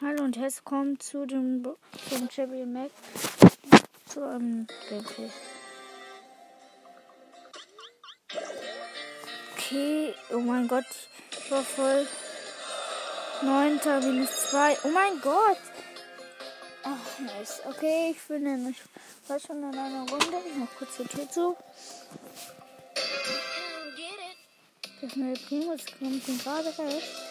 Hallo 0.00 0.22
und 0.22 0.36
herzlich 0.36 0.64
willkommen 0.64 1.00
zu 1.00 1.26
dem, 1.26 1.64
dem 1.64 2.28
Chevy 2.28 2.64
Mac 2.64 2.92
zu 4.06 4.22
einem 4.22 4.68
Gameplay. 4.88 5.28
Okay, 9.56 10.14
oh 10.32 10.38
mein 10.38 10.68
Gott, 10.68 10.84
ich 11.32 11.50
war 11.50 11.64
voll. 11.64 12.06
Neunter 13.42 13.98
minus 13.98 14.50
zwei. 14.50 14.76
Oh 14.84 14.88
mein 14.88 15.20
Gott! 15.20 15.58
Ach, 16.84 17.18
nice. 17.18 17.60
Okay, 17.68 18.12
ich 18.12 18.22
bin 18.28 18.44
nämlich 18.44 18.76
war 19.26 19.40
schon 19.40 19.64
in 19.64 19.76
einer 19.76 20.08
Runde. 20.08 20.36
Ich 20.46 20.54
mach 20.58 20.70
kurz 20.78 20.96
die 20.98 21.08
Tür 21.08 21.28
zu. 21.28 21.56
Das 25.00 25.16
neue 25.16 25.34
Primus 25.34 25.80
kommt 25.98 26.24
gerade 26.24 26.68
recht. 26.78 27.27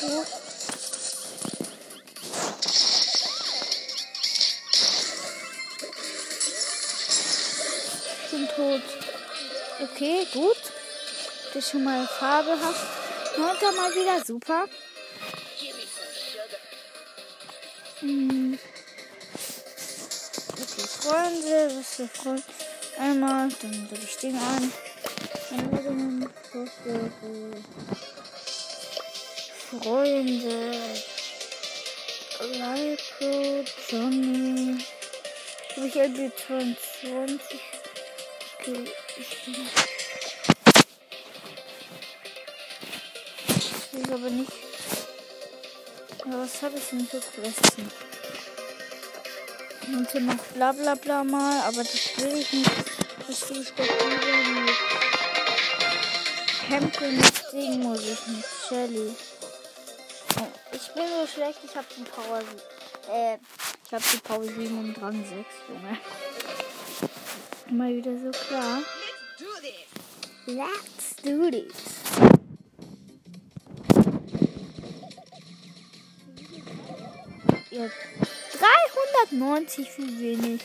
So. 0.00 0.24
Sind 8.30 8.50
tot. 8.50 8.82
Okay, 9.80 10.26
gut. 10.32 10.56
Das 11.54 11.70
schon 11.70 11.84
mal 11.84 12.06
fabelhaft. 12.06 12.86
Neunter 13.38 13.72
mal 13.72 13.94
wieder, 13.94 14.24
super. 14.24 14.66
Hm. 18.00 18.58
Okay, 20.52 20.86
Freunde, 20.86 21.72
was 21.78 21.98
wir 21.98 22.08
freuen. 22.08 22.42
Einmal, 22.98 23.48
dann 23.62 23.88
drücke 23.88 24.04
ich 24.04 24.16
den 24.16 24.36
an. 24.36 24.72
Anmeldungen, 25.50 26.28
Freunde. 29.68 30.72
Lyco, 32.40 33.64
Johnny. 33.86 34.78
Habe 35.76 35.86
ich 35.86 35.96
irgendwie 35.96 36.32
22? 36.46 37.60
Okay, 38.60 38.84
ich 39.18 39.44
bin. 39.44 39.68
Ich 43.56 43.92
weiß 43.92 44.12
aber 44.12 44.30
nicht. 44.30 44.52
Ja, 46.24 46.32
was 46.38 46.62
habe 46.62 46.78
ich 46.78 46.84
denn 46.88 47.06
für 47.06 47.20
Questen? 47.20 47.90
Und 49.88 50.10
hier 50.10 50.20
noch 50.22 50.44
bla 50.54 50.72
bla 50.72 50.94
bla 50.94 51.24
mal, 51.24 51.60
aber 51.64 51.84
das 51.84 52.16
will 52.16 52.38
ich 52.38 52.52
nicht. 52.54 52.70
Das 53.26 53.50
will 53.50 53.60
ich 53.60 53.72
doch 53.74 53.84
mit 53.84 54.76
Campbell 56.68 57.12
mit 57.12 57.52
Ding 57.52 57.82
muss 57.82 58.00
ich 58.00 58.26
mit 58.28 58.44
Shelly. 58.66 59.14
Bin 60.98 61.06
so 61.06 61.32
schlecht, 61.32 61.60
ich 61.62 61.76
habe 61.76 61.86
die 61.96 62.02
Power. 62.02 62.40
Äh, 63.08 63.38
ich 63.86 63.92
habe 63.92 64.02
die 64.12 64.16
Power 64.16 64.42
7 64.42 64.78
und 64.80 65.00
Rang 65.00 65.24
6, 65.24 65.32
Junge. 65.68 65.98
Mal 67.70 67.96
wieder 67.96 68.18
so 68.18 68.32
klar. 68.32 68.82
Let's 70.46 71.14
do 71.22 71.50
this. 71.52 71.72
Ja, 77.70 77.88
390 79.30 79.88
viel 79.88 80.18
wenig. 80.18 80.62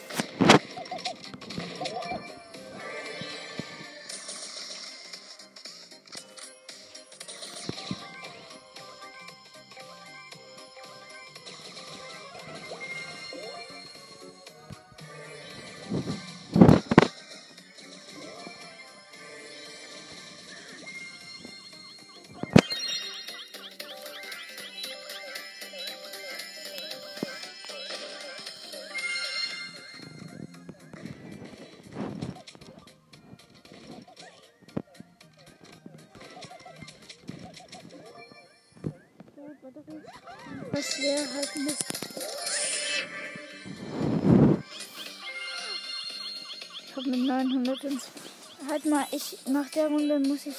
Halt 48.69 48.85
mal, 48.85 49.05
ich 49.11 49.37
nach 49.47 49.69
der 49.69 49.87
Runde 49.87 50.19
muss 50.19 50.45
ich 50.45 50.55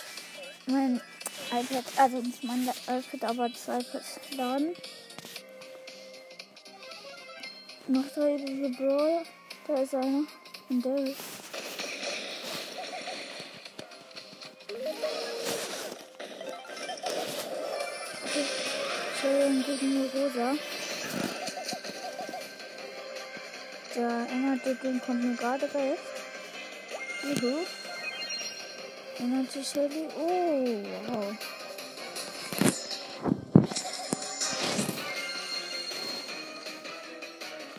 mein 0.66 1.00
iPad, 1.50 1.84
also 1.96 2.18
nicht 2.18 2.44
mein 2.44 2.68
iPad, 2.86 3.30
aber 3.30 3.48
das 3.48 3.62
iPad 3.68 4.02
laden. 4.36 4.76
Noch 7.86 8.04
drei 8.14 8.36
diese 8.36 8.70
Brawler. 8.70 9.22
Da 9.66 9.74
ist 9.74 9.94
einer. 9.94 10.24
Und 10.68 10.84
der 10.84 10.96
ist. 10.96 11.18
Schön 19.20 19.64
gegen 19.64 20.10
Rosa. 20.14 20.54
Der 23.94 24.26
änderte 24.30 24.74
den 24.76 25.00
kommt 25.02 25.22
mir 25.22 25.36
gerade 25.36 25.64
recht. 25.74 26.13
Juhu. 27.24 27.64
Änderte 29.18 29.64
Shelly. 29.64 30.08
Oh, 30.14 30.82
wow. 31.06 31.34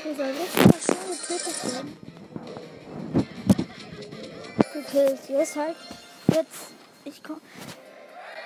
Wir 0.04 0.16
sollen 0.16 0.36
jetzt 0.40 0.56
mal 0.58 0.82
schon 0.82 1.12
getötet 1.12 1.58
werden. 1.74 1.98
Okay, 4.76 5.08
jetzt 5.28 5.56
halt. 5.56 5.78
Jetzt. 6.30 6.74
Ich 7.04 7.24
komm. 7.24 7.42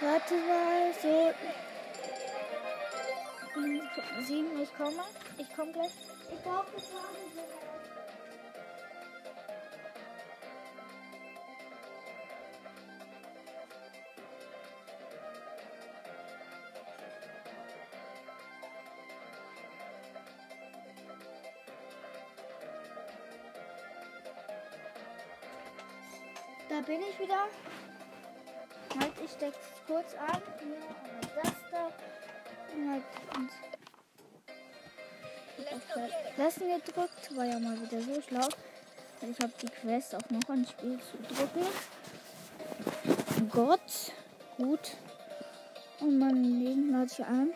Warte 0.02 0.34
mal, 0.36 0.94
so. 1.02 1.34
Sieben, 4.28 4.62
ich 4.62 4.76
komme. 4.76 5.04
Ich 5.38 5.56
komme 5.56 5.72
gleich. 5.72 5.92
Ich 6.30 6.44
brauche 6.44 6.66
das 6.76 6.84
Da 26.79 26.85
bin 26.85 27.01
ich 27.01 27.19
wieder. 27.19 27.50
Halt, 28.97 29.12
ich 29.25 29.31
steck's 29.31 29.57
kurz 29.85 30.13
an. 30.13 30.41
Ja, 30.62 31.44
das 31.44 31.53
da. 31.72 31.91
Und 32.73 33.50
Lassen 36.38 36.69
gedrückt, 36.69 37.35
war 37.35 37.44
ja 37.44 37.59
mal 37.59 37.81
wieder 37.81 38.01
so 38.01 38.22
schlau. 38.22 38.47
Ich 39.22 39.38
habe 39.44 39.51
die 39.62 39.67
Quest 39.67 40.16
auch 40.16 40.29
noch 40.29 40.50
ein 40.50 40.66
Spiel 40.66 40.97
zu 41.01 41.17
drücken. 41.17 41.67
Gott, 43.50 44.14
gut. 44.55 44.96
Und 45.99 46.17
man 46.17 46.41
Leben 46.41 46.93
lade 46.93 47.11
ich 47.11 47.25
ein. 47.25 47.52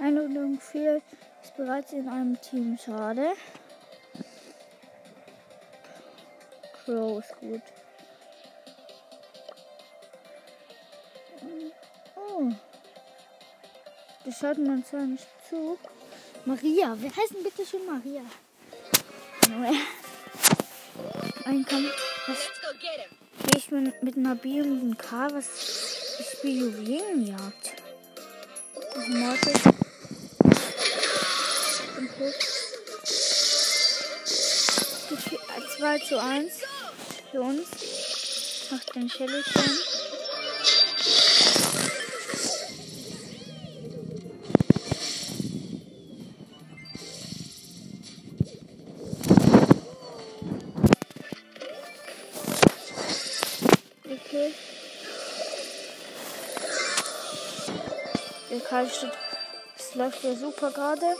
Einladung 0.00 0.58
fehlt, 0.58 1.04
ist 1.40 1.56
bereits 1.56 1.92
in 1.92 2.08
einem 2.08 2.40
Team. 2.40 2.76
Schade. 2.84 3.34
Crow 6.84 7.20
ist 7.20 7.38
gut. 7.38 7.62
Schaut 14.38 14.58
man 14.58 14.84
zwar 14.84 15.02
nicht 15.02 15.26
zu. 15.48 15.78
Maria, 16.44 16.96
wer 16.98 17.10
heißt 17.10 17.34
denn 17.34 17.42
bitte 17.42 17.66
schon 17.66 17.84
Maria? 17.86 18.22
Einkommen. 21.44 21.90
Was? 22.26 22.38
Ich 23.56 23.68
bin 23.68 23.92
mit 24.02 24.16
einer 24.16 24.34
B 24.34 24.60
und 24.60 24.80
einem 24.80 24.98
K. 24.98 25.28
Was? 25.32 25.46
Ich 26.20 26.38
spiele 26.38 26.66
Juwelenjagd. 26.66 27.72
Das 28.94 29.08
Mortis. 29.08 29.62
Und 35.10 35.70
2 35.78 35.98
zu 36.00 36.20
1 36.20 36.52
für 37.30 37.40
uns. 37.40 37.66
Nach 38.70 38.84
den 38.94 39.08
Schellchen. 39.08 39.97
Steht. 58.86 59.10
Es 59.76 59.94
läuft 59.94 60.22
ja 60.22 60.34
super 60.34 60.70
gerade. 60.70 61.16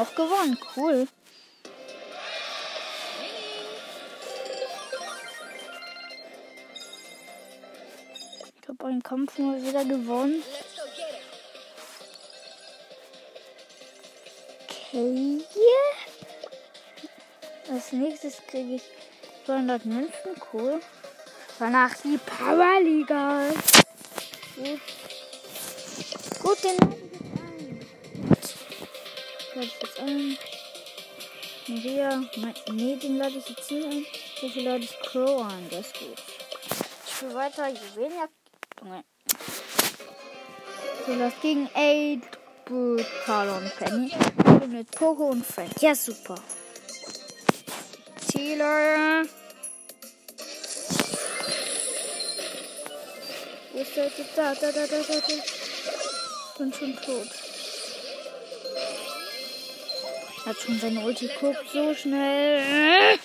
Noch 0.00 0.14
gewonnen, 0.14 0.58
cool. 0.76 1.06
Ich 8.62 8.68
habe 8.68 8.86
einen 8.86 9.02
Kampf 9.02 9.36
mal 9.36 9.62
wieder 9.62 9.84
gewonnen. 9.84 10.42
Okay. 14.88 15.44
Als 17.70 17.92
nächstes 17.92 18.38
kriege 18.46 18.76
ich 18.76 18.82
200 19.44 19.84
Münzen, 19.84 20.42
cool. 20.54 20.80
Danach 21.58 21.94
die 22.02 22.16
Powerliga. 22.16 23.50
Gut. 24.56 24.80
Gut, 26.42 26.64
den 26.64 27.09
ein. 30.00 30.38
Maria, 31.68 32.22
nee, 32.72 32.96
den 32.96 33.18
lade 33.18 33.38
ich 33.38 33.48
jetzt 33.48 33.70
nicht 33.70 33.86
ein. 33.86 34.06
Dafür 34.40 34.62
lade 34.62 34.84
ich 34.84 35.00
Crow 35.00 35.42
ein, 35.42 35.68
das 35.70 35.92
gut. 35.92 36.18
Ich 37.06 37.14
spiele 37.14 37.34
weiter 37.34 37.68
Juwelenjagd. 37.68 38.32
Junge. 38.82 39.04
So, 41.06 41.18
das 41.18 41.32
gegen 41.40 41.68
8, 41.74 42.38
Boo, 42.66 42.96
Carlo 43.24 43.56
und 43.56 43.76
Penny. 43.76 44.12
Und 44.46 44.72
mit 44.72 44.90
Poco 44.92 45.26
und 45.30 45.44
Frank. 45.44 45.70
Ja, 45.80 45.94
super. 45.94 46.36
Ziele. 48.30 49.26
Wo 53.72 53.80
ist 53.80 53.96
der 53.96 54.10
da, 54.36 54.54
da, 54.54 54.72
da, 54.72 54.86
da, 54.86 55.02
da. 55.02 55.34
Bin 56.58 56.72
schon 56.72 56.96
tot. 56.96 57.39
Hat 60.50 60.58
schon 60.62 60.80
seine 60.80 60.98
Ulti. 61.04 61.30
Guckt 61.40 61.70
so 61.72 61.94
schnell. 61.94 63.20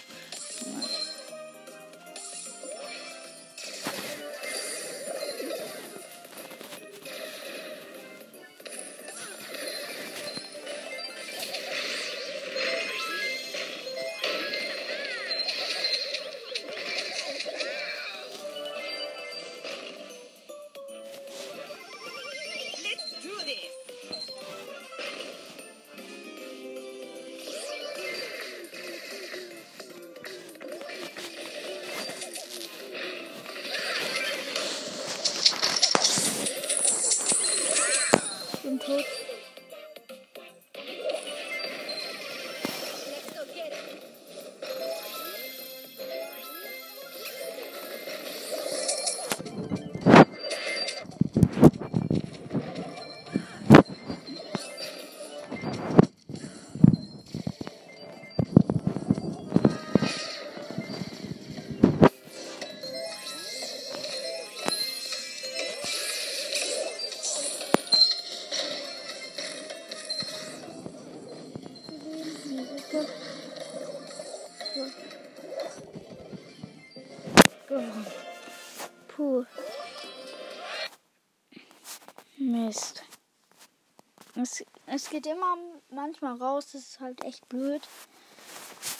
Es, 85.05 85.11
geht 85.11 85.27
immer 85.27 85.55
manchmal 85.91 86.35
raus, 86.37 86.65
das 86.73 86.81
ist 86.81 86.99
halt 86.99 87.23
echt 87.23 87.47
blöd. 87.47 87.81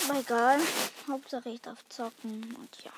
Aber 0.07 0.19
egal. 0.19 0.59
Hauptsache 1.07 1.49
ich 1.49 1.61
darf 1.61 1.83
zocken 1.89 2.55
und 2.59 2.83
ja. 2.83 2.91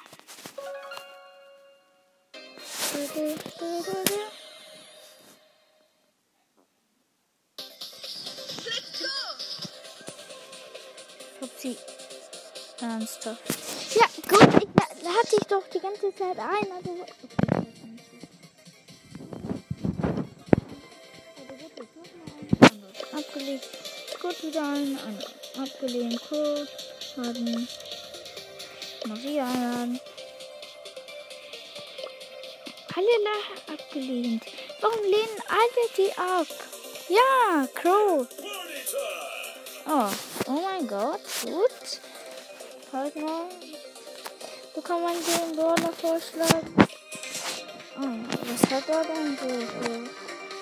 Sie 11.58 11.78
ernsthaft. 12.82 13.42
Ja, 13.96 14.06
gut, 14.28 14.64
ich 14.64 14.70
da 14.76 15.10
hatte 15.10 15.36
ich 15.40 15.48
doch 15.48 15.64
die 15.74 15.80
ganze 15.80 16.14
Zeit 16.14 16.38
ein. 16.38 16.72
Also, 16.74 17.06
Ein 24.56 24.98
abgelehnt. 25.60 26.22
Gut. 26.30 26.70
Haben. 27.18 27.68
Maria 29.06 29.46
einladen. 29.46 30.00
Alle 32.96 33.74
abgelehnt. 33.74 34.44
Warum 34.80 35.04
lehnen 35.04 35.42
alle 35.50 35.90
die 35.98 36.12
ab? 36.18 36.48
Ja, 37.10 37.68
Crow. 37.74 38.28
Oh, 39.86 40.10
oh 40.48 40.62
mein 40.62 40.88
Gott, 40.88 41.22
gut. 41.44 42.00
Halt 42.94 43.16
mal. 43.18 43.50
Wo 44.74 44.82
kann 44.82 45.02
man 45.02 45.14
den 45.14 45.56
Brawler 45.58 45.92
vorschlagen? 45.92 46.74
Oh, 47.98 48.46
was 48.46 48.72
hat 48.72 48.90
er 48.90 49.04
denn 49.04 49.38
so 49.42 49.50
für, 49.50 50.10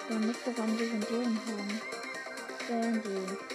für 0.07 0.13
mitgewandt 0.13 0.79
Legendären 0.79 1.41
haben? 1.45 1.81
Sandy. 2.67 3.54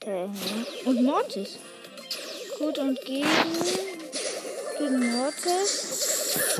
äh, 0.00 0.26
und 0.84 1.02
Mortis. 1.02 1.58
Gut 2.58 2.78
und 2.78 3.00
gegen 3.02 3.26
gegen 4.78 5.16
Mortis. 5.16 6.58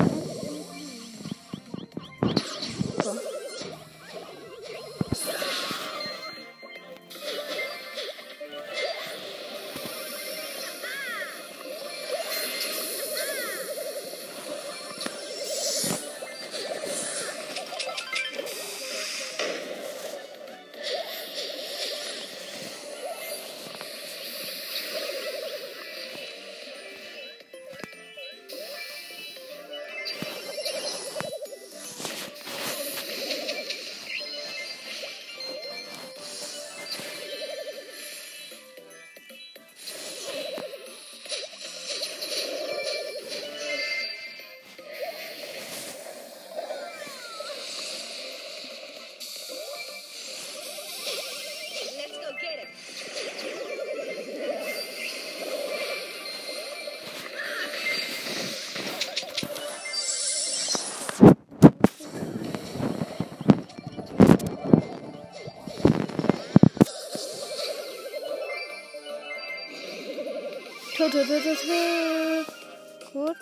Gut. 73.13 73.37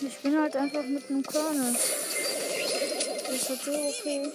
Ich 0.00 0.16
bin 0.18 0.40
halt 0.40 0.56
einfach 0.56 0.82
mit 0.82 1.08
einem 1.08 1.22
Körner. 1.22 1.72
Das 1.72 3.32
ist 3.32 3.48
halt 3.48 3.62
so 3.62 3.70
okay. 3.70 4.28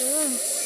Ja. 0.00 0.57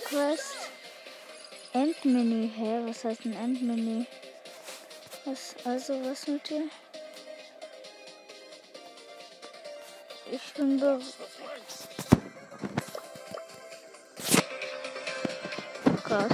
Quest. 0.00 0.70
Endmenü. 1.72 2.48
Hä, 2.56 2.82
was 2.86 3.04
heißt 3.04 3.24
ein 3.24 3.32
Endmenü? 3.32 4.04
Was, 5.24 5.54
also 5.64 5.94
was 6.04 6.26
mit 6.26 6.48
dir? 6.48 6.68
Ich 10.30 10.54
bin 10.54 10.80
bereit. 10.80 11.02
Gott. 16.08 16.30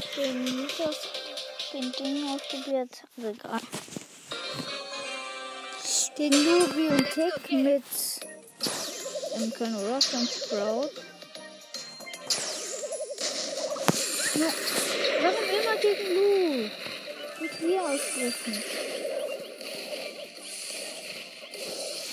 Ich 0.00 0.16
bin 0.16 0.44
nicht 0.44 0.80
auf 0.80 0.96
den 1.72 1.92
Ding 1.92 2.28
ausprobiert. 2.28 2.90
Also 3.16 3.28
egal. 3.28 3.60
Gegen 6.16 6.44
Lubi 6.44 6.88
und 6.88 7.10
Tick 7.10 7.52
mit 7.52 7.82
im 9.36 9.54
Colonel 9.54 9.92
Rock 9.92 10.12
und 10.12 10.28
Sprout. 10.30 11.11
Warum 15.20 15.44
immer 15.44 15.76
gegen 15.76 16.14
Lu? 16.14 16.70
Nicht 17.40 17.60
wir 17.60 17.82
ausgriffen. 17.82 18.62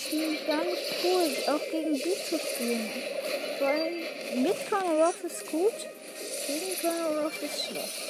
Finde 0.09 0.25
ich 0.25 0.47
gar 0.47 0.63
nicht 0.63 0.95
cool, 1.03 1.53
auch 1.53 1.71
gegen 1.71 1.93
die 1.93 2.15
zu 2.29 2.39
spielen. 2.39 2.91
Vor 3.57 3.67
allem 3.67 4.43
mit 4.43 4.69
Colonel 4.69 5.01
Rock 5.03 5.15
ist 5.23 5.45
gut, 5.47 5.73
gegen 6.47 6.79
Colonel 6.81 7.23
Rock 7.23 7.33
ist 7.41 7.65
schlecht. 7.65 8.09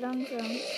Langsam. 0.00 0.77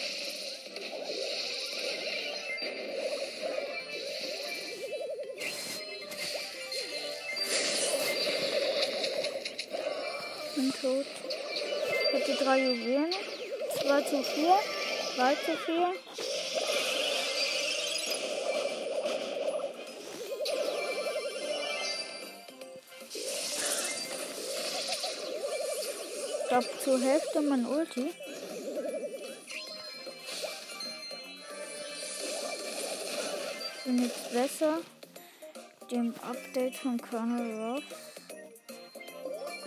Tot. 10.80 11.06
Die 12.26 12.44
drei 12.44 12.58
Juwelen. 12.58 13.14
2 13.82 14.02
zu 14.02 14.22
4. 14.22 14.58
3 15.16 15.34
zu 15.34 15.56
4. 15.56 15.92
Ich 26.46 26.56
habe 26.56 26.66
zur 26.82 27.00
Hälfte 27.00 27.40
mein 27.42 27.64
Ulti. 27.66 28.12
Bin 33.84 34.02
jetzt 34.02 34.32
besser. 34.32 34.78
Dem 35.90 36.14
Update 36.22 36.76
von 36.76 37.00
Colonel 37.00 37.60
Ross. 37.60 38.09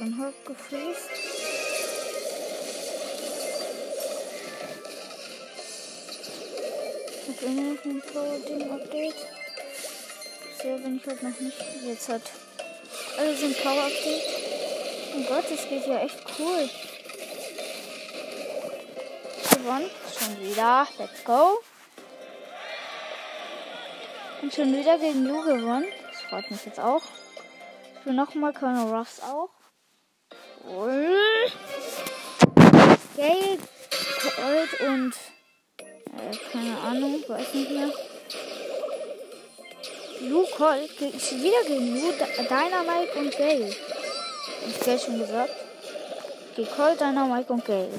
Bin 0.03 0.17
halb 0.17 0.45
gefreest. 0.45 1.09
Ich 7.21 7.37
habe 7.37 7.45
immer 7.45 7.73
noch 7.73 7.85
ein 7.85 8.01
Power-Ding-Update. 8.11 9.15
Bisher 10.43 10.77
bin 10.79 10.97
ich 10.97 11.07
halt 11.07 11.23
noch 11.23 11.39
nicht. 11.39 11.57
Jetzt 11.85 12.09
hat 12.09 12.21
alle 13.17 13.33
sind 13.33 13.57
Power-Update. 13.63 14.23
Oh 15.15 15.23
Gott, 15.29 15.45
das 15.49 15.69
geht 15.69 15.87
ja 15.87 15.99
echt 16.03 16.19
cool. 16.37 16.69
Gewonnen. 19.51 19.89
Schon 20.19 20.41
wieder. 20.41 20.85
Let's 20.99 21.23
go. 21.23 21.61
Und 24.41 24.53
schon 24.53 24.77
wieder 24.77 24.97
gegen 24.97 25.25
Lu 25.25 25.41
gewonnen. 25.45 25.85
Das 26.11 26.23
freut 26.23 26.51
mich 26.51 26.65
jetzt 26.65 26.81
auch. 26.81 27.03
Will 28.03 28.13
nochmal 28.15 28.51
Colonel 28.51 28.93
Ruffs 28.93 29.21
auch. 29.21 29.62
Und 30.63 31.51
Gale, 33.17 33.57
Colt 34.21 34.89
und 34.89 35.13
äh, 35.77 36.37
keine 36.51 36.77
Ahnung, 36.79 37.23
weiß 37.27 37.53
nicht 37.53 37.71
mehr. 37.71 37.89
Lu 40.21 40.45
Colt 40.55 41.01
ist 41.01 41.31
wieder 41.43 41.63
gegen 41.67 41.95
Lu, 41.99 42.11
D- 42.11 42.43
Dynamite 42.43 43.19
und 43.19 43.37
Gale. 43.37 43.69
Hab 44.61 44.67
ich 44.69 44.79
Gale 44.79 44.99
schon 44.99 45.19
gesagt? 45.19 45.51
Gegen 46.55 46.69
Colt, 46.71 46.99
Dynamite 46.99 47.51
und 47.51 47.65
Gale. 47.65 47.89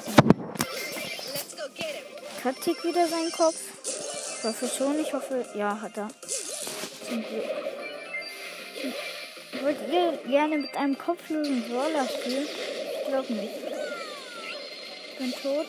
Hat 2.44 2.56
wieder 2.84 3.06
seinen 3.06 3.32
Kopf? 3.32 3.56
Ich 4.38 4.44
hoffe 4.44 4.68
schon, 4.68 5.00
ich 5.00 5.12
hoffe, 5.12 5.44
ja, 5.54 5.78
hat 5.80 5.96
er. 5.96 6.08
Zum 7.08 7.22
Glück. 7.22 7.73
Wollt 9.64 9.78
ihr 9.90 10.18
gerne 10.28 10.58
mit 10.58 10.76
einem 10.76 10.98
kopflosen 10.98 11.66
Brawler 11.66 12.06
spielen? 12.06 12.46
Ich 13.00 13.08
glaube 13.08 13.32
nicht. 13.32 13.54
Bin 15.18 15.32
tot. 15.32 15.66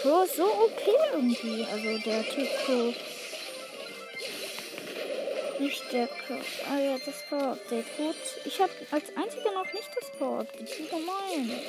Crow 0.00 0.24
ist 0.24 0.36
so 0.36 0.44
OP 0.44 0.80
irgendwie. 1.12 1.66
Also 1.72 1.98
der 1.98 2.22
Typ 2.22 2.48
Crow. 2.64 2.94
Nicht 5.58 5.92
der 5.92 6.06
Crow. 6.06 6.44
Ah 6.70 6.78
ja, 6.78 6.96
das 7.04 7.16
Power 7.28 7.52
Update. 7.54 7.96
Gut. 7.96 8.14
Ich 8.44 8.60
habe 8.60 8.70
als 8.92 9.04
einziger 9.16 9.50
noch 9.54 9.72
nicht 9.72 9.88
das 10.00 10.10
Power 10.16 10.40
Update. 10.42 10.78
Wie 10.78 10.86
gemein. 10.86 11.60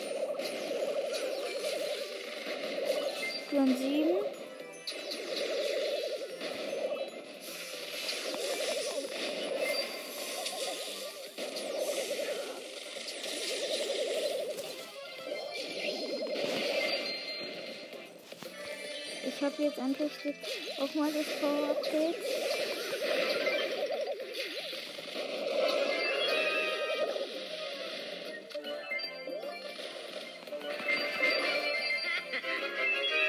4 3.50 3.60
und 3.62 3.78
7. 3.80 4.39
endlich 19.80 20.12
auch 20.78 20.94
mal 20.94 21.12
das 21.12 21.26
Power 21.40 21.70
Update. 21.72 22.16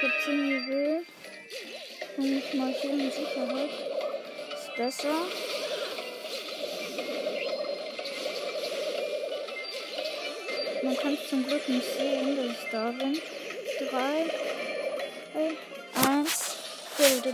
Ich 0.03 0.25
10 0.25 0.49
Juwelen. 0.49 1.05
Und 2.17 2.37
ich 2.37 2.53
mal 2.53 2.73
hier 2.73 2.91
in 2.91 3.11
Sicherheit. 3.11 3.69
Ist 4.53 4.75
besser. 4.75 5.25
Man 10.83 10.97
kann 10.97 11.13
es 11.13 11.29
zum 11.29 11.45
Glück 11.45 11.69
nicht 11.69 11.85
sehen, 11.97 12.35
dass 12.35 12.45
ich 12.47 12.71
da 12.71 12.91
bin. 12.91 13.13
3, 13.89 13.97
1. 13.97 14.50
Ich 17.23 17.27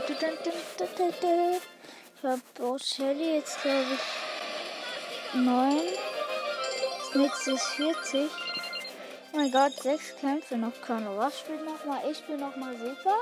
habe 2.24 2.42
Boss 2.56 2.90
Shelly 2.90 3.36
jetzt, 3.36 3.62
glaube 3.62 3.86
ich, 3.94 5.40
9. 5.40 5.82
Das 7.00 7.16
nächste 7.16 7.52
ist 7.52 7.64
40. 7.68 8.30
Oh 9.32 9.38
mein 9.38 9.50
Gott, 9.50 9.72
6 9.82 10.18
Kämpfe 10.20 10.58
noch. 10.58 10.74
Colonel 10.86 11.18
Was 11.18 11.40
spielt 11.40 11.64
nochmal? 11.64 12.02
Ich 12.12 12.18
spiele 12.18 12.38
nochmal 12.38 12.76
Super. 12.76 13.16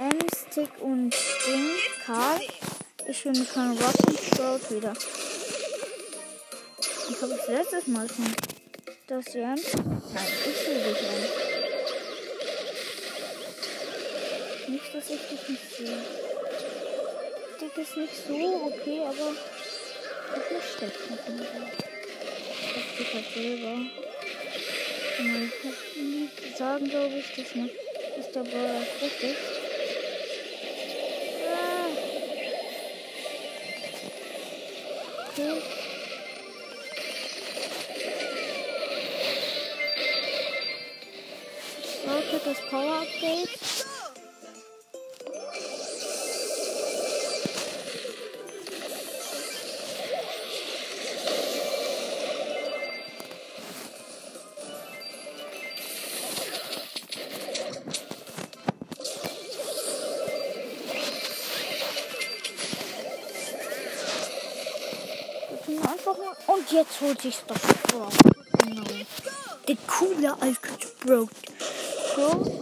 M-Stick 0.00 0.70
und 0.80 1.14
Ding, 1.46 1.70
Karl. 2.06 2.40
Ich 3.06 3.18
spiele 3.18 3.38
mit 3.38 3.52
Colonel 3.52 3.76
und 4.06 4.18
Sprout 4.18 4.74
wieder. 4.74 4.94
Ich 7.10 7.20
habe 7.20 7.36
das 7.36 7.48
letztes 7.48 7.86
Mal 7.86 8.08
schon. 8.08 8.34
Das 9.08 9.34
Ernst? 9.34 9.76
Nein, 9.76 10.26
ich 10.46 10.56
sehe 10.56 10.82
dich 10.84 10.96
an. 10.96 11.51
Nicht, 14.72 14.94
dass 14.94 15.10
ich 15.10 15.20
dich 15.20 15.48
nicht 15.50 15.76
sehe. 15.76 15.98
Dick 17.60 17.76
ist 17.76 17.94
nicht 17.94 18.16
so 18.26 18.72
okay, 18.72 19.00
aber 19.00 19.32
ist 20.38 20.50
nicht 20.50 20.68
schlecht. 20.78 20.98
Das 22.74 22.86
geht 22.96 23.12
halt 23.12 23.34
selber. 23.34 23.74
Ich 26.42 26.56
sagen, 26.56 26.88
glaube 26.88 27.16
ich, 27.18 27.34
dass 27.36 27.54
man 27.54 27.70
dass 28.16 28.32
der 28.32 28.40
Ball 28.40 28.86
gut 28.98 29.22
ist. 29.22 29.36
Ah. 31.52 31.88
Okay. 35.28 35.62
Okay, 42.06 42.40
das 42.42 42.60
Power 42.70 43.02
Update. 43.02 43.91
Holt 67.02 67.20
sich 67.20 67.36
das 67.46 67.58
Sprout. 67.58 68.10
Genau. 68.64 68.84
Der 69.68 69.76
coole 69.86 70.40
alte 70.40 70.68
Sprout. 70.80 71.28
So. 72.16 72.61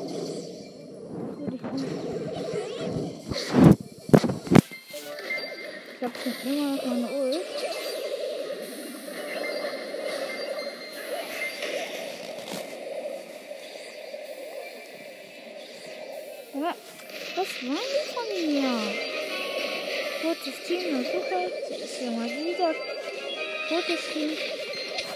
Rotes 23.70 24.00
Team, 24.12 24.36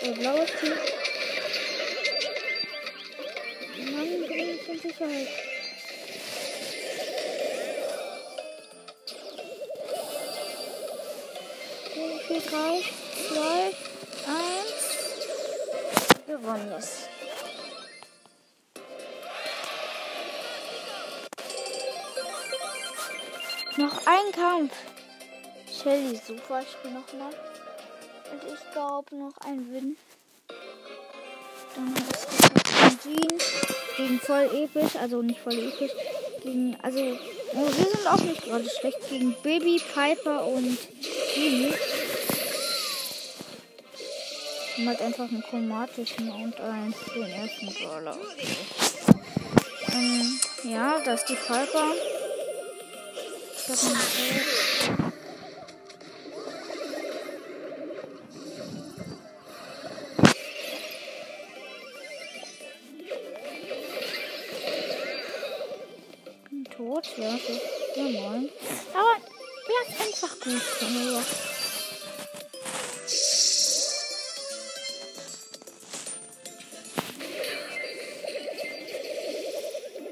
äh, 0.02 0.12
blaues 0.12 0.48
Team. 0.60 0.74
Mann, 3.92 4.26
bring 4.28 4.46
mich 4.46 4.68
in 4.68 4.78
Sicherheit. 4.78 5.28
Vier, 12.28 12.40
drei, 12.42 12.84
zwei, 13.28 13.74
eins. 14.30 14.84
Gewonnen 16.24 16.72
ist. 16.78 17.08
Noch 23.76 24.06
ein 24.06 24.32
Kampf. 24.32 24.74
Shelly, 25.82 26.20
super, 26.24 26.60
ich 26.62 26.70
spiele 26.70 26.94
nochmal. 26.94 27.53
Und 28.34 28.52
ich 28.52 28.72
glaube 28.72 29.16
noch 29.16 29.36
ein 29.46 29.72
Win. 29.72 29.96
Dann 31.76 31.94
ist 31.94 32.26
es 32.26 33.02
Jean 33.02 33.38
gegen 33.96 34.18
voll 34.18 34.50
episch, 34.52 34.96
also 34.96 35.22
nicht 35.22 35.38
voll 35.38 35.52
episch. 35.52 35.92
Gegen, 36.42 36.76
also, 36.82 36.98
oh, 37.54 37.66
wir 37.66 37.84
sind 37.86 38.06
auch 38.08 38.20
nicht 38.22 38.42
gerade 38.42 38.68
schlecht. 38.68 38.98
Gegen 39.08 39.36
Baby, 39.44 39.80
Piper 39.94 40.46
und 40.46 40.78
Genie. 41.34 41.74
Und 44.78 44.88
halt 44.88 45.00
einfach 45.00 45.28
einen 45.28 45.44
chromatischen 45.48 46.28
und 46.30 46.60
einen 46.60 46.92
ersten 46.92 47.72
Brawler. 47.74 48.18
Ähm, 49.92 50.40
ja, 50.64 50.98
das 51.04 51.20
ist 51.20 51.28
die 51.28 51.36
Piper. 51.36 51.92
Ich 53.56 54.88
hab 54.88 55.03
ja, 67.16 67.38
so, 67.38 67.52
ja 68.00 68.08
moin. 68.08 68.50
Aber 68.92 69.16
er 69.68 69.82
ist 69.88 70.00
einfach 70.00 70.40
gut. 70.40 70.62
Ja. 70.80 71.22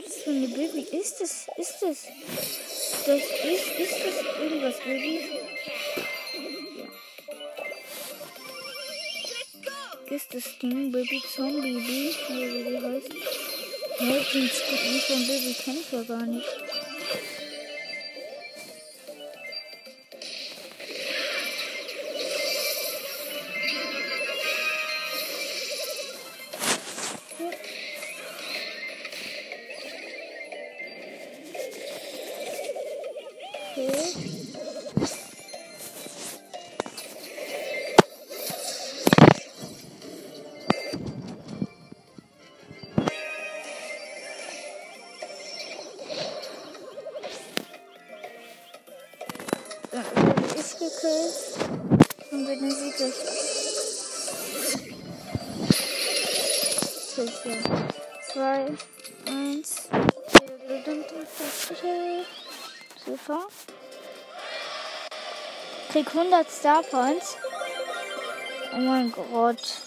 Was 0.05 0.15
für 0.23 0.31
eine 0.31 0.49
Baby 0.49 0.81
ist 0.97 1.21
es? 1.21 1.47
Ist 1.57 1.83
es? 1.83 2.07
Das 3.07 3.21
ist, 3.21 3.67
ist 3.79 3.97
das 4.05 4.17
irgendwas 4.41 4.79
Baby? 4.85 5.21
Ja. 6.79 6.89
Ist 10.15 10.35
das 10.35 10.59
Ding 10.61 10.93
Baby 10.93 11.23
Zombie, 11.35 11.77
wie 11.77 12.15
wie 12.29 12.79
heißt? 12.79 13.13
Hey, 13.99 14.21
den 14.33 14.49
Skin 14.49 15.01
von 15.07 15.27
Baby 15.27 15.55
kenn 15.65 15.77
ich 15.81 15.93
ja 15.93 16.03
gar 16.03 16.27
nicht. 16.27 16.62
Okay. 33.75 34.62
Krieg 66.05 66.17
100 66.17 66.51
Star 66.51 66.83
Points. 66.83 67.37
Oh 68.73 68.79
mein 68.79 69.13
Gott. 69.13 69.83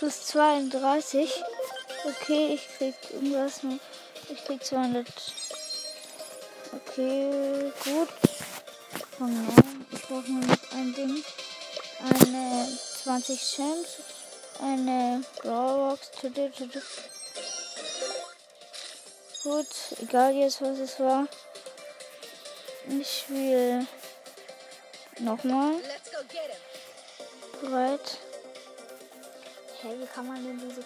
plus 0.00 0.26
32. 0.28 1.30
Okay, 2.04 2.54
ich 2.54 2.68
krieg 2.78 2.94
irgendwas 3.12 3.62
noch. 3.62 3.78
Ich 4.30 4.44
krieg 4.44 4.64
200. 4.64 5.06
Okay, 6.72 7.72
gut. 7.84 8.08
Oh 9.20 9.24
nein, 9.24 9.86
ich 9.92 10.02
brauche 10.02 10.30
nur 10.30 10.46
noch 10.46 10.72
ein 10.72 10.94
Ding. 10.94 11.22
Eine 11.98 12.68
20 13.02 13.40
Cent. 13.42 13.86
Eine 14.62 15.22
Brawlbox. 15.42 16.10
Gut, 19.42 19.66
egal 20.00 20.34
jetzt 20.34 20.62
was 20.62 20.78
es 20.78 20.98
war. 20.98 21.26
Ich 22.98 23.24
will 23.28 23.86
nochmal. 25.20 25.74
Bereit. 27.62 28.18
Hey, 29.82 29.96
wie 30.00 30.06
kann 30.06 30.26
man 30.26 30.44
denn 30.44 30.58
diese 30.58 30.82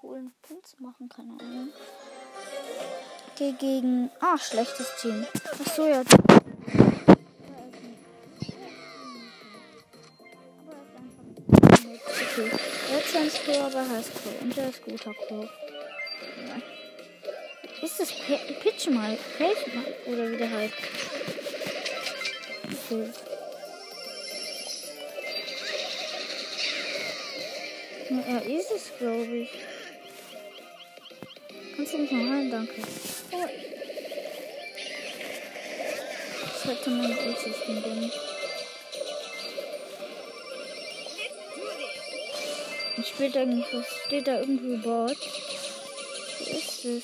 coolen- 0.00 0.32
Pins 0.42 0.76
machen? 0.80 1.08
Keine 1.08 1.32
Ahnung. 1.40 1.72
Okay, 3.32 3.54
gegen. 3.58 4.10
Ah, 4.20 4.36
schlechtes 4.38 4.88
Team. 5.00 5.26
Ach 5.64 5.72
so, 5.74 5.86
ja. 5.86 6.02
Okay. 11.48 12.50
Jetzt 12.92 13.16
ein 13.16 13.30
Pro, 13.44 13.60
aber 13.62 13.88
heißt 13.88 14.12
Pro. 14.14 14.30
Und 14.42 14.56
der 14.56 14.68
ist 14.68 14.82
guter 14.82 15.12
Pro. 15.26 15.42
Ja. 15.42 16.56
Ist 17.82 18.00
das 18.00 18.12
Pitch 18.62 18.88
mal? 18.88 19.16
Page 19.38 19.74
mal? 19.74 19.84
Oder 20.06 20.30
wie 20.30 20.36
der 20.36 20.50
heißt? 20.50 20.74
Okay. 22.88 23.10
Ja, 28.10 28.20
er 28.28 28.46
ist 28.46 28.70
es, 28.70 28.96
glaube 28.96 29.24
ich. 29.24 29.50
Kannst 31.74 31.92
du 31.92 31.98
mich 31.98 32.12
noch 32.12 32.20
heilen? 32.20 32.50
Danke. 32.50 32.74
Oh. 33.32 33.48
Ich 36.54 36.64
hätte 36.70 36.90
mein 36.90 37.10
Ulti 37.10 37.50
gewonnen. 37.50 38.12
Ich 42.98 43.08
spiele 43.08 43.40
eigentlich, 43.40 43.66
was 43.72 43.86
steht 44.06 44.28
da 44.28 44.38
irgendwo 44.38 44.76
Bord? 44.88 45.18
Wo 46.38 46.56
ist 46.56 46.84
es? 46.84 47.02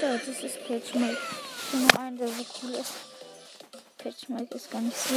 Da, 0.00 0.16
das 0.16 0.42
ist 0.42 0.66
Patch 0.66 0.94
Mike. 0.94 1.18
Ich 1.72 1.78
nur 1.78 2.00
einen, 2.00 2.16
der 2.16 2.28
so 2.28 2.46
cool 2.62 2.70
ist. 2.70 3.11
Patch 4.02 4.28
Mike 4.28 4.52
ist 4.56 4.68
gar 4.68 4.80
nicht 4.80 4.96
so 4.96 5.14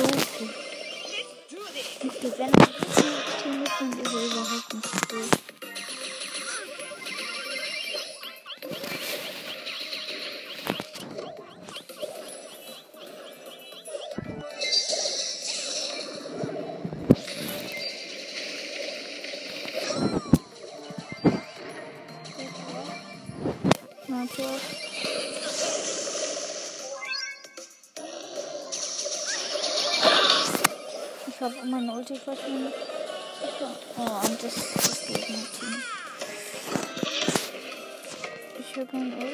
er 2.38 2.52
Team 3.41 3.63
ist, 3.63 3.71
dann 3.80 3.91
ist 4.00 4.13
er 4.13 4.26
überhaupt 4.26 4.74
nicht 4.76 5.12
cool. 5.12 5.54
Ich 38.86 39.24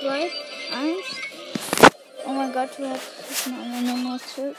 2, 0.00 0.08
1. 0.10 0.30
Oh 2.26 2.30
mein 2.30 2.52
Gott, 2.52 2.68
du 2.76 2.86
hast 2.88 3.46
eine 3.46 3.82
Nummer 3.82 4.18
12. 4.18 4.56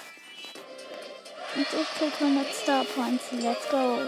Und 1.56 1.62
ich 1.62 1.88
krieg 1.98 2.14
100 2.20 2.54
Star 2.54 2.84
Points. 2.86 3.26
Let's 3.32 3.70
go. 3.70 4.00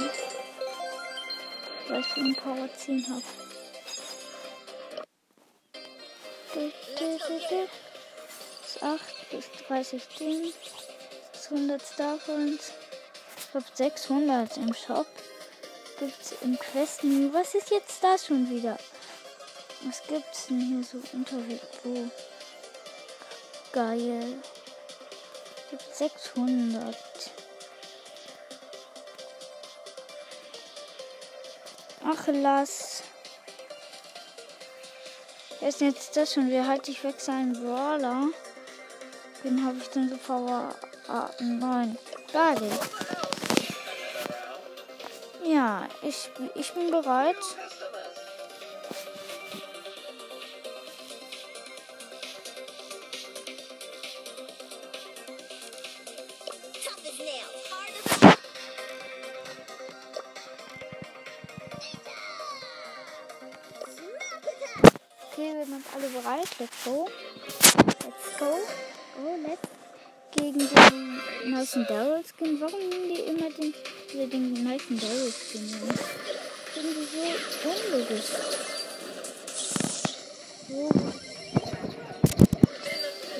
Weil 1.88 2.02
ich 2.02 2.18
einen 2.18 2.36
Power 2.36 2.70
10 2.76 3.06
hab. 3.10 3.24
Bis 8.62 8.84
8, 8.84 9.02
bis 9.32 9.46
30 9.68 10.08
Ding. 10.20 10.54
100 11.52 11.82
Star 11.86 12.18
Points. 12.18 12.72
Ich 13.38 13.54
hab 13.54 13.64
600 13.76 14.58
im 14.58 14.74
Shop. 14.74 15.08
Gibt's 16.00 16.34
im 16.42 16.58
Questen. 16.58 17.34
Was 17.34 17.54
ist 17.54 17.70
jetzt 17.70 18.04
da 18.04 18.18
schon 18.18 18.50
wieder? 18.50 18.78
Was 19.82 20.04
gibt's 20.08 20.48
denn 20.48 20.60
hier 20.60 20.84
so 20.84 20.98
unterwegs? 21.14 21.64
Wo? 21.84 22.10
Geil. 23.72 24.42
Gibt 25.70 25.96
600. 25.96 26.96
Ach, 32.06 32.28
lass. 32.28 33.04
Wer 35.60 35.70
ist 35.70 35.82
denn 35.82 35.92
jetzt 35.92 36.16
das 36.18 36.34
schon? 36.34 36.50
Wer 36.50 36.68
halte 36.68 36.92
ich 36.92 37.04
weg 37.04 37.20
seinen 37.20 37.54
Brawler? 37.54 38.28
Den 39.44 39.66
habe 39.66 39.78
ich 39.78 39.90
dann 39.90 40.10
so 40.10 40.18
Power 40.18 40.76
ah, 41.08 41.30
9. 41.40 41.98
Geil. 42.34 42.72
Ja, 45.46 45.88
ich, 46.02 46.30
ich 46.56 46.74
bin 46.74 46.92
bereit. 46.92 47.36
Bereit. 66.10 66.48
Let's 66.60 66.84
go. 66.84 67.08
Let's 68.04 68.38
go. 68.38 68.58
Oh, 69.22 69.36
let's. 69.48 69.68
Gegen 70.36 70.60
den 70.60 71.22
nicen 71.46 71.86
Daryl 71.88 72.24
Skin. 72.24 72.62
Warum 72.62 72.80
nehmen 72.80 73.10
die 73.10 73.22
immer 73.22 73.50
den, 73.50 73.74
die 74.14 74.28
den 74.28 74.54
nicen 74.54 75.00
Daryl 75.00 75.32
Skin? 75.32 75.82
Irgendwie 76.76 77.08
so 77.12 77.70
unlogisch. 77.70 78.30
So. 80.68 80.90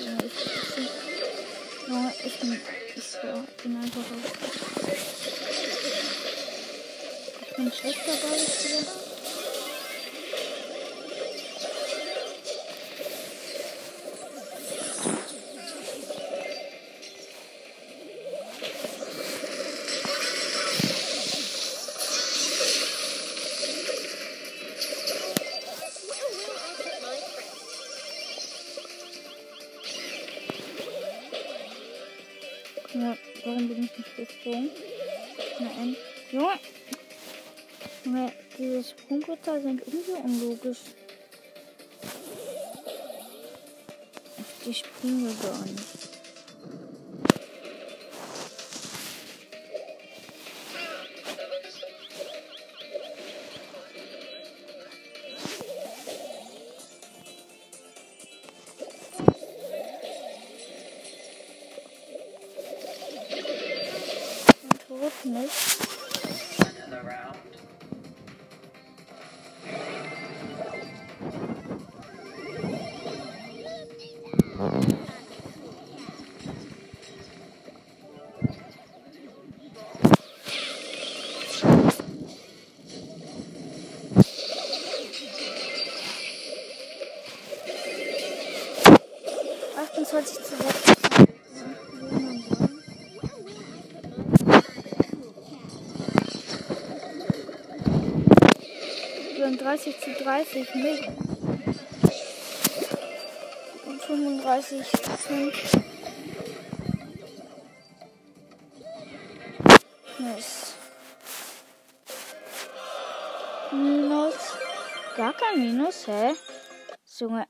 Ja, 0.00 0.18
ich, 0.24 0.38
ich, 0.78 0.90
ja, 1.88 2.12
ich 2.24 2.40
bin, 2.40 2.60
ich 2.96 3.14
war, 3.22 3.44
bin 3.62 3.76
einfach. 3.76 4.08
Ich 7.40 7.56
bin 7.56 7.72
schlechter 7.72 8.16
Ballspieler. 8.26 8.99
Gesprungen. 34.24 34.70
Nein. 35.58 35.96
Junge. 36.30 36.58
Junge, 38.04 38.32
diese 38.58 38.84
Sprunggitter 38.84 39.60
sind 39.60 39.82
irgendwie 39.86 40.12
unlogisch. 40.12 40.78
Die 44.64 44.74
springen 44.74 45.26
wir 45.26 45.48
gar 45.50 45.64
nicht. 45.64 45.99
Achtundzwanzig 90.20 90.44
zu 90.44 90.56
sechs. 90.56 91.00
30 99.70 100.00
zu 100.00 100.24
30 100.24 100.74
mit. 100.74 101.06
Und 103.86 104.02
35 104.02 104.90
zu 104.90 105.10
5. 105.10 105.72
Nice. 110.18 110.74
Minus. 113.70 114.34
Gar 115.16 115.32
kein 115.34 115.60
Minus, 115.60 116.06
hä? 116.06 116.34
Junge. 117.18 117.49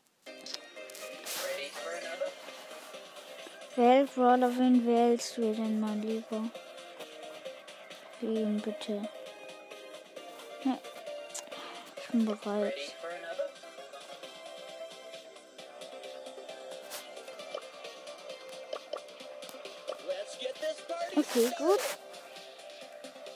Brawler, 4.14 4.50
wen 4.58 4.86
wählst 4.86 5.36
du 5.36 5.52
denn, 5.52 5.80
mein 5.80 6.02
Lieber? 6.02 6.42
Wen 8.20 8.60
bitte? 8.60 9.08
Ne. 10.64 10.78
Ich 11.96 12.08
bin 12.08 12.24
bereit. 12.24 12.74
Okay, 21.16 21.50
gut. 21.58 21.80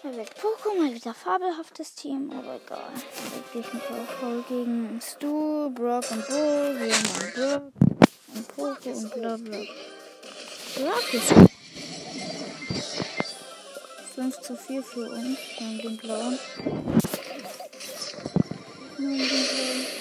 Er 0.02 0.16
wird 0.16 0.34
Poco, 0.34 0.74
mal 0.74 0.92
wieder 0.92 1.14
fabelhaftes 1.14 1.94
Team, 1.94 2.30
aber 2.30 2.56
egal. 2.56 2.92
Wir 3.52 3.62
gehen 3.62 3.80
auch 3.80 4.12
voll 4.20 4.44
gegen 4.48 5.00
Stu, 5.00 5.70
Brock 5.70 6.10
und 6.10 6.26
Bull. 6.26 6.76
Wir 6.78 6.94
haben 6.94 7.72
Brock 7.72 7.72
und 8.34 8.48
Poco 8.48 8.90
und 8.90 9.14
bla 9.14 9.37
bla. 9.37 9.58
Brock 10.74 11.14
ist 11.14 11.32
5 14.16 14.40
zu 14.40 14.56
4 14.56 14.82
für 14.82 15.08
uns. 15.08 15.38
Den 15.58 15.96
blauen. 15.96 16.38
Haben 18.96 19.18
den 19.18 19.28
blauen. 19.28 19.93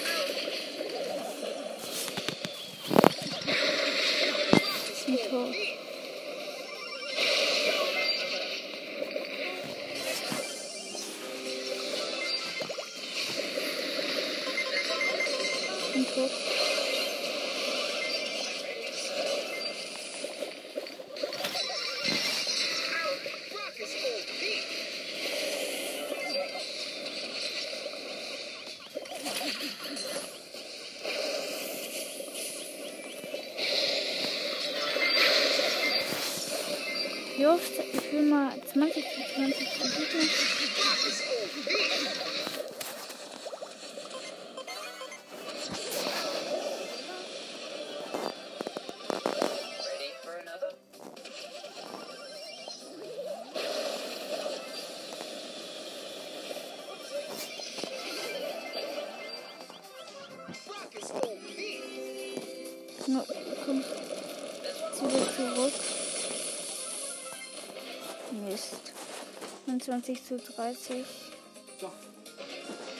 Mal 38.28 38.52
20 38.72 39.04
zu 39.04 39.34
20 39.34 39.68
versuchen. 39.68 40.30
25 70.04 70.24
zu 70.26 70.36
30. 70.36 71.04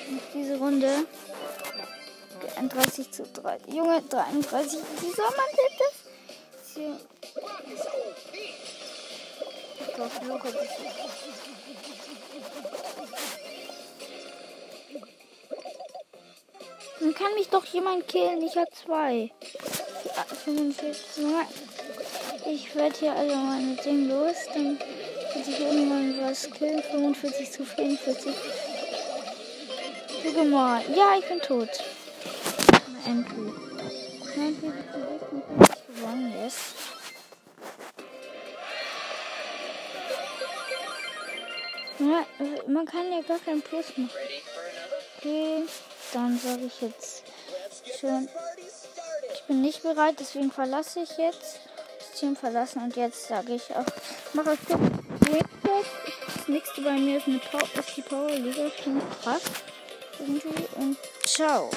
Und 0.09 0.21
diese 0.33 0.57
Runde. 0.57 1.07
33 2.57 3.11
zu 3.11 3.23
30. 3.25 3.75
Junge, 3.75 4.03
33. 4.03 4.81
Wie 5.01 5.11
soll 5.11 5.31
man 5.31 5.47
das? 5.79 6.75
Hier. 6.75 7.01
Doch, 9.97 10.29
locker 10.29 10.51
das 10.51 10.69
Dann 17.01 17.15
kann 17.15 17.35
mich 17.35 17.49
doch 17.49 17.65
jemand 17.67 18.09
killen. 18.09 18.43
Ich 18.43 18.57
habe 18.57 18.71
zwei. 18.73 19.31
45. 20.45 21.17
Junge. 21.19 21.47
Ich 22.47 22.75
werde 22.75 22.99
hier 22.99 23.13
alle 23.15 23.37
meine 23.37 23.77
Ding 23.77 24.09
los. 24.09 24.37
Dann 24.55 24.79
wird 25.35 25.49
ich 25.49 25.61
irgendwann 25.61 26.21
was 26.23 26.51
killen. 26.51 26.83
45 26.83 27.51
zu 27.51 27.65
44. 27.65 28.35
Guck 30.23 30.51
mal. 30.51 30.83
Ja, 30.95 31.15
ich 31.19 31.29
bin 31.29 31.41
tot. 31.41 31.69
Endlich. 33.07 33.55
Nein, 34.37 34.57
wir 34.61 34.71
haben 34.71 35.15
gewonnen. 35.95 36.35
Yes. 36.43 36.55
Ja, 41.99 42.27
man 42.67 42.87
kann 42.87 43.13
ja 43.13 43.21
gar 43.23 43.39
keinen 43.39 43.63
Plus 43.63 43.87
machen. 43.97 44.11
Okay, 45.19 45.63
dann 46.13 46.39
sage 46.39 46.67
ich 46.67 46.81
jetzt 46.81 47.23
schon. 48.01 48.29
Ich 49.35 49.43
bin 49.45 49.63
nicht 49.63 49.83
bereit, 49.83 50.17
deswegen 50.19 50.51
verlasse 50.51 51.01
ich 51.01 51.17
jetzt 51.17 51.61
das 51.99 52.19
Team 52.19 52.37
verlassen 52.37 52.83
und 52.83 52.97
jetzt 52.97 53.29
sage 53.29 53.55
ich 53.55 53.75
auch, 53.75 53.87
mache 54.33 54.55
ich 54.55 55.04
Das 56.27 56.49
nächste 56.49 56.83
bei 56.83 56.93
mir 56.93 57.19
ist, 57.19 57.27
eine 57.27 57.39
Power, 57.39 57.63
ist 57.63 57.97
die 57.97 58.03
Power 58.03 58.31
Liga 58.31 58.71
schon 58.83 59.01
krass. 59.23 59.43
Irgendwie 60.19 60.67
und 60.77 60.97
ciao. 61.25 61.71